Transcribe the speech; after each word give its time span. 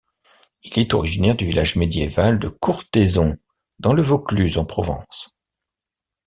Il 0.63 0.79
est 0.79 0.95
originaire 0.95 1.35
du 1.35 1.45
village 1.45 1.75
médiéval 1.75 2.39
de 2.39 2.47
Courthézon 2.47 3.37
dans 3.77 3.93
le 3.93 4.01
Vaucluse 4.01 4.57
en 4.57 4.65
Provence. 4.65 5.37